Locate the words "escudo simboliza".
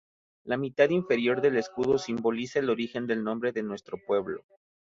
1.57-2.57